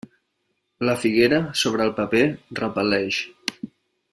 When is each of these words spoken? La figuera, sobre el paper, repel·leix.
La 0.89 0.95
figuera, 1.03 1.39
sobre 1.63 1.85
el 1.89 1.93
paper, 2.01 2.23
repel·leix. 2.61 3.21